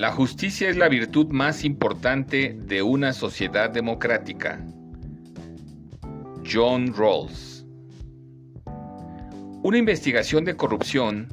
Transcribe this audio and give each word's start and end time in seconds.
La 0.00 0.12
justicia 0.12 0.70
es 0.70 0.78
la 0.78 0.88
virtud 0.88 1.26
más 1.26 1.62
importante 1.62 2.56
de 2.58 2.80
una 2.80 3.12
sociedad 3.12 3.68
democrática. 3.68 4.58
John 6.50 6.94
Rawls. 6.96 7.66
Una 9.62 9.76
investigación 9.76 10.46
de 10.46 10.56
corrupción 10.56 11.28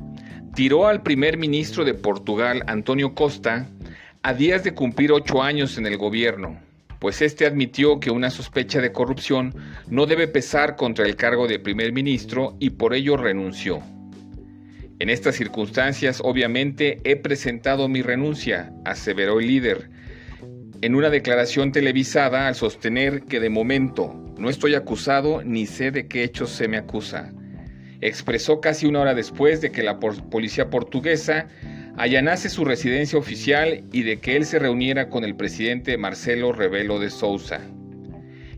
tiró 0.54 0.86
al 0.86 1.02
primer 1.02 1.38
ministro 1.38 1.86
de 1.86 1.94
Portugal, 1.94 2.62
Antonio 2.68 3.16
Costa, 3.16 3.70
a 4.22 4.34
días 4.34 4.66
de 4.66 4.74
cumplir 4.74 5.14
ocho 5.14 5.42
años 5.42 5.78
en 5.78 5.86
el 5.86 5.96
gobierno, 5.96 6.60
pues 7.00 7.22
este 7.22 7.46
admitió 7.46 8.02
que 8.02 8.12
una 8.12 8.30
sospecha 8.30 8.82
de 8.82 8.92
corrupción 8.92 9.56
no 9.90 10.06
debe 10.08 10.28
pesar 10.28 10.76
contra 10.76 11.06
el 11.06 11.16
cargo 11.16 11.48
de 11.48 11.60
primer 11.60 11.94
ministro 11.94 12.58
y 12.60 12.72
por 12.72 12.94
ello 12.94 13.16
renunció. 13.16 13.82
En 15.00 15.10
estas 15.10 15.36
circunstancias, 15.36 16.22
obviamente, 16.24 16.98
he 17.04 17.16
presentado 17.16 17.88
mi 17.88 18.02
renuncia, 18.02 18.74
aseveró 18.84 19.40
el 19.40 19.48
líder, 19.48 19.90
en 20.82 20.96
una 20.96 21.12
declaración 21.12 21.72
televisada 21.72 22.48
al 22.48 22.56
sostener 22.56 23.22
que 23.24 23.40
de 23.40 23.50
momento 23.50 24.14
no 24.38 24.50
estoy 24.50 24.74
acusado 24.74 25.44
ni 25.44 25.68
sé 25.68 25.92
de 25.92 26.08
qué 26.08 26.24
hechos 26.24 26.50
se 26.50 26.68
me 26.68 26.78
acusa. 26.78 27.32
Expresó 28.02 28.60
casi 28.60 28.88
una 28.88 29.02
hora 29.02 29.14
después 29.14 29.62
de 29.62 29.72
que 29.72 29.84
la 29.84 30.00
policía 30.00 30.70
portuguesa 30.70 31.48
allanase 31.98 32.50
su 32.50 32.66
residencia 32.66 33.18
oficial 33.18 33.84
y 33.92 34.04
de 34.04 34.20
que 34.20 34.36
él 34.36 34.46
se 34.46 34.60
reuniera 34.60 35.10
con 35.10 35.24
el 35.24 35.36
presidente 35.36 35.98
Marcelo 35.98 36.54
Rebelo 36.54 37.00
de 37.00 37.10
Sousa. 37.10 37.62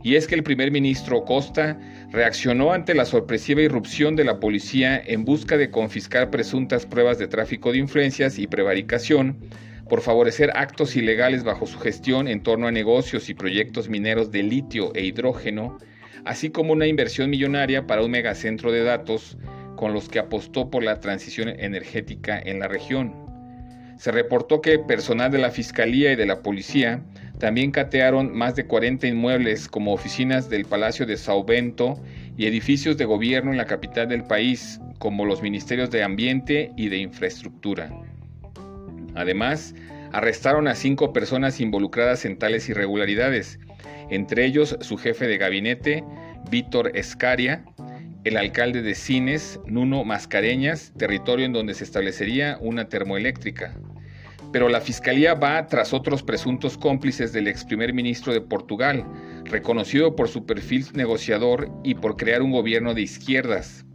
Y 0.01 0.15
es 0.15 0.27
que 0.27 0.35
el 0.35 0.43
primer 0.43 0.71
ministro 0.71 1.25
Costa 1.25 1.77
reaccionó 2.11 2.71
ante 2.71 2.95
la 2.95 3.05
sorpresiva 3.05 3.61
irrupción 3.61 4.15
de 4.15 4.23
la 4.23 4.39
policía 4.39 5.01
en 5.05 5.25
busca 5.25 5.57
de 5.57 5.69
confiscar 5.69 6.29
presuntas 6.29 6.85
pruebas 6.85 7.19
de 7.19 7.27
tráfico 7.27 7.71
de 7.71 7.79
influencias 7.79 8.39
y 8.39 8.47
prevaricación 8.47 9.37
por 9.89 10.01
favorecer 10.01 10.51
actos 10.55 10.95
ilegales 10.95 11.43
bajo 11.43 11.65
su 11.65 11.79
gestión 11.79 12.27
en 12.27 12.43
torno 12.43 12.67
a 12.67 12.71
negocios 12.71 13.27
y 13.29 13.33
proyectos 13.33 13.89
mineros 13.89 14.31
de 14.31 14.43
litio 14.43 14.93
e 14.95 15.03
hidrógeno, 15.03 15.77
así 16.23 16.49
como 16.49 16.73
una 16.73 16.87
inversión 16.87 17.29
millonaria 17.29 17.87
para 17.87 18.03
un 18.03 18.11
megacentro 18.11 18.71
de 18.71 18.83
datos 18.83 19.37
con 19.75 19.93
los 19.93 20.07
que 20.07 20.19
apostó 20.19 20.69
por 20.69 20.83
la 20.83 20.99
transición 20.99 21.49
energética 21.49 22.39
en 22.39 22.59
la 22.59 22.67
región. 22.67 23.13
Se 23.97 24.11
reportó 24.11 24.61
que 24.61 24.79
personal 24.79 25.31
de 25.31 25.39
la 25.39 25.51
Fiscalía 25.51 26.13
y 26.13 26.15
de 26.15 26.25
la 26.25 26.41
Policía 26.41 27.01
también 27.39 27.71
catearon 27.71 28.35
más 28.37 28.55
de 28.55 28.65
40 28.65 29.07
inmuebles 29.07 29.69
como 29.69 29.93
oficinas 29.93 30.49
del 30.49 30.65
Palacio 30.65 31.05
de 31.05 31.15
Sao 31.15 31.45
Bento 31.45 31.97
y 32.37 32.45
edificios 32.45 32.97
de 32.97 33.05
gobierno 33.05 33.51
en 33.51 33.57
la 33.57 33.65
capital 33.65 34.09
del 34.09 34.23
país, 34.23 34.79
como 34.99 35.25
los 35.25 35.41
Ministerios 35.41 35.89
de 35.89 36.03
Ambiente 36.03 36.71
y 36.75 36.89
de 36.89 36.97
Infraestructura. 36.97 37.91
Además, 39.15 39.73
arrestaron 40.11 40.67
a 40.67 40.75
cinco 40.75 41.13
personas 41.13 41.61
involucradas 41.61 42.25
en 42.25 42.37
tales 42.37 42.67
irregularidades, 42.67 43.57
entre 44.09 44.45
ellos 44.45 44.77
su 44.81 44.97
jefe 44.97 45.25
de 45.27 45.37
gabinete, 45.37 46.03
Víctor 46.51 46.91
Escaria, 46.95 47.63
el 48.25 48.35
alcalde 48.35 48.81
de 48.81 48.95
Cines, 48.95 49.61
Nuno 49.65 50.03
Mascareñas, 50.03 50.91
territorio 50.97 51.45
en 51.45 51.53
donde 51.53 51.73
se 51.73 51.85
establecería 51.85 52.57
una 52.59 52.89
termoeléctrica. 52.89 53.75
Pero 54.51 54.69
la 54.69 54.81
fiscalía 54.81 55.35
va 55.35 55.67
tras 55.67 55.93
otros 55.93 56.23
presuntos 56.23 56.77
cómplices 56.77 57.33
del 57.33 57.47
ex 57.47 57.65
primer 57.65 57.93
ministro 57.93 58.33
de 58.33 58.41
Portugal, 58.41 59.05
reconocido 59.45 60.15
por 60.15 60.27
su 60.27 60.45
perfil 60.45 60.85
negociador 60.93 61.71
y 61.83 61.95
por 61.95 62.17
crear 62.17 62.41
un 62.41 62.51
gobierno 62.51 62.93
de 62.93 63.01
izquierdas. 63.01 63.85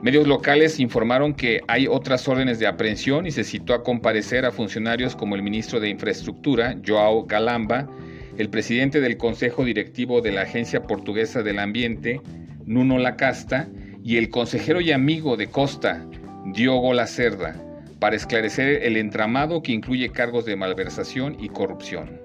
Medios 0.00 0.28
locales 0.28 0.78
informaron 0.78 1.34
que 1.34 1.60
hay 1.66 1.88
otras 1.88 2.28
órdenes 2.28 2.60
de 2.60 2.68
aprehensión 2.68 3.26
y 3.26 3.32
se 3.32 3.42
citó 3.42 3.74
a 3.74 3.82
comparecer 3.82 4.44
a 4.44 4.52
funcionarios 4.52 5.16
como 5.16 5.34
el 5.34 5.42
ministro 5.42 5.80
de 5.80 5.88
Infraestructura, 5.88 6.76
Joao 6.86 7.26
Galamba, 7.26 7.88
el 8.36 8.48
presidente 8.48 9.00
del 9.00 9.16
Consejo 9.16 9.64
Directivo 9.64 10.20
de 10.20 10.30
la 10.30 10.42
Agencia 10.42 10.84
Portuguesa 10.84 11.42
del 11.42 11.58
Ambiente, 11.58 12.20
Nuno 12.64 12.98
Lacasta, 12.98 13.68
y 14.04 14.16
el 14.16 14.30
consejero 14.30 14.80
y 14.80 14.92
amigo 14.92 15.36
de 15.36 15.48
Costa, 15.48 16.06
Diogo 16.46 16.94
Lacerda, 16.94 17.60
para 17.98 18.16
esclarecer 18.16 18.82
el 18.82 18.96
entramado 18.96 19.62
que 19.62 19.72
incluye 19.72 20.10
cargos 20.10 20.44
de 20.44 20.56
malversación 20.56 21.36
y 21.40 21.48
corrupción. 21.48 22.20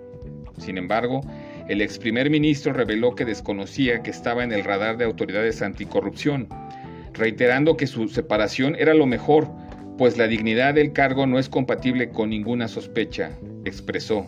Sin 0.57 0.77
embargo, 0.77 1.21
el 1.67 1.81
ex 1.81 1.97
primer 1.97 2.29
ministro 2.29 2.73
reveló 2.73 3.15
que 3.15 3.25
desconocía 3.25 4.03
que 4.03 4.11
estaba 4.11 4.43
en 4.43 4.51
el 4.51 4.63
radar 4.63 4.97
de 4.97 5.05
autoridades 5.05 5.61
anticorrupción, 5.61 6.47
reiterando 7.13 7.77
que 7.77 7.87
su 7.87 8.07
separación 8.07 8.75
era 8.77 8.93
lo 8.93 9.05
mejor, 9.05 9.47
pues 9.97 10.17
la 10.17 10.27
dignidad 10.27 10.73
del 10.73 10.93
cargo 10.93 11.25
no 11.25 11.39
es 11.39 11.49
compatible 11.49 12.09
con 12.09 12.29
ninguna 12.29 12.67
sospecha, 12.67 13.31
expresó 13.65 14.27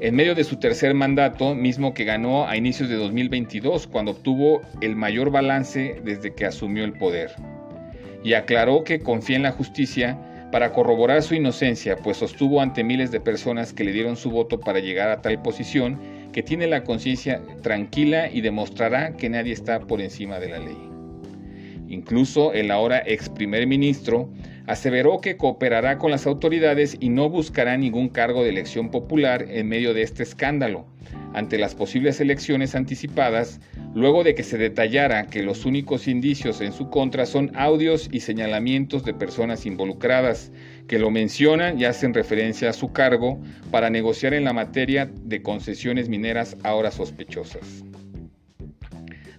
en 0.00 0.14
medio 0.14 0.36
de 0.36 0.44
su 0.44 0.56
tercer 0.56 0.94
mandato, 0.94 1.56
mismo 1.56 1.92
que 1.92 2.04
ganó 2.04 2.46
a 2.46 2.56
inicios 2.56 2.88
de 2.88 2.94
2022, 2.94 3.88
cuando 3.88 4.12
obtuvo 4.12 4.62
el 4.80 4.94
mayor 4.94 5.30
balance 5.30 6.00
desde 6.04 6.34
que 6.34 6.46
asumió 6.46 6.84
el 6.84 6.92
poder. 6.92 7.32
Y 8.22 8.34
aclaró 8.34 8.84
que 8.84 9.00
confía 9.00 9.36
en 9.36 9.42
la 9.42 9.50
justicia 9.50 10.16
para 10.50 10.72
corroborar 10.72 11.22
su 11.22 11.34
inocencia, 11.34 11.96
pues 11.96 12.16
sostuvo 12.16 12.60
ante 12.60 12.84
miles 12.84 13.10
de 13.10 13.20
personas 13.20 13.72
que 13.72 13.84
le 13.84 13.92
dieron 13.92 14.16
su 14.16 14.30
voto 14.30 14.60
para 14.60 14.80
llegar 14.80 15.10
a 15.10 15.20
tal 15.20 15.42
posición 15.42 15.98
que 16.32 16.42
tiene 16.42 16.66
la 16.66 16.84
conciencia 16.84 17.42
tranquila 17.62 18.30
y 18.30 18.40
demostrará 18.40 19.16
que 19.16 19.28
nadie 19.28 19.52
está 19.52 19.80
por 19.80 20.00
encima 20.00 20.38
de 20.38 20.48
la 20.48 20.58
ley. 20.58 20.78
Incluso 21.88 22.52
el 22.52 22.70
ahora 22.70 23.02
ex 23.04 23.28
primer 23.28 23.66
ministro 23.66 24.28
aseveró 24.66 25.20
que 25.20 25.36
cooperará 25.36 25.96
con 25.98 26.10
las 26.10 26.26
autoridades 26.26 26.96
y 27.00 27.08
no 27.08 27.30
buscará 27.30 27.76
ningún 27.76 28.10
cargo 28.10 28.42
de 28.42 28.50
elección 28.50 28.90
popular 28.90 29.46
en 29.48 29.68
medio 29.68 29.94
de 29.94 30.02
este 30.02 30.22
escándalo, 30.22 30.84
ante 31.34 31.58
las 31.58 31.74
posibles 31.74 32.20
elecciones 32.20 32.74
anticipadas, 32.74 33.60
luego 33.94 34.24
de 34.24 34.34
que 34.34 34.42
se 34.42 34.58
detallara 34.58 35.26
que 35.26 35.42
los 35.42 35.64
únicos 35.64 36.08
indicios 36.08 36.60
en 36.60 36.72
su 36.72 36.90
contra 36.90 37.26
son 37.26 37.52
audios 37.54 38.08
y 38.10 38.20
señalamientos 38.20 39.04
de 39.04 39.14
personas 39.14 39.66
involucradas, 39.66 40.52
que 40.86 40.98
lo 40.98 41.10
mencionan 41.10 41.78
y 41.80 41.84
hacen 41.84 42.14
referencia 42.14 42.70
a 42.70 42.72
su 42.72 42.92
cargo 42.92 43.40
para 43.70 43.90
negociar 43.90 44.34
en 44.34 44.44
la 44.44 44.52
materia 44.52 45.10
de 45.22 45.42
concesiones 45.42 46.08
mineras 46.08 46.56
ahora 46.64 46.90
sospechosas. 46.90 47.84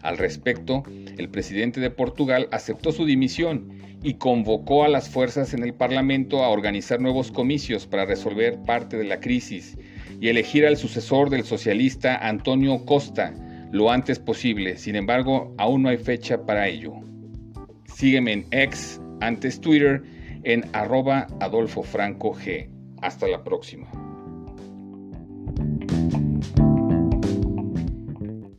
Al 0.02 0.18
respecto, 0.18 0.84
el 1.18 1.30
presidente 1.30 1.82
de 1.82 1.90
Portugal 1.90 2.48
aceptó 2.52 2.92
su 2.92 3.06
dimisión 3.06 3.80
y 4.02 4.14
convocó 4.14 4.86
a 4.86 4.88
las 4.88 5.10
fuerzas 5.10 5.54
en 5.54 5.64
el 5.64 5.74
Parlamento 5.74 6.44
a 6.44 6.50
organizar 6.50 7.02
nuevos 7.02 7.32
comicios 7.32 7.86
para 7.86 8.06
resolver 8.06 8.60
parte 8.60 8.98
de 8.98 9.04
la 9.04 9.20
crisis 9.20 9.78
y 10.20 10.30
elegir 10.30 10.66
al 10.66 10.78
sucesor 10.78 11.30
del 11.30 11.44
socialista 11.44 12.18
Antonio 12.18 12.86
Costa 12.86 13.34
lo 13.72 13.92
antes 13.92 14.20
posible. 14.20 14.78
Sin 14.78 14.96
embargo, 14.96 15.54
aún 15.58 15.84
no 15.84 15.90
hay 15.90 15.98
fecha 15.98 16.46
para 16.46 16.68
ello. 16.68 16.94
Sígueme 17.86 18.34
en 18.34 18.46
X, 18.52 19.00
antes 19.22 19.62
Twitter, 19.62 20.04
en 20.44 20.66
arroba 20.74 21.28
Adolfo 21.40 21.84
Franco 21.84 22.34
G. 22.34 22.70
Hasta 23.02 23.28
la 23.28 23.44
próxima. 23.44 24.09